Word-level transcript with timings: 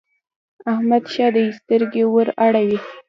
احمد 0.71 1.03
ښه 1.13 1.27
دی؛ 1.35 1.45
سترګې 1.59 2.03
ور 2.13 2.27
اوړي. 2.43 2.77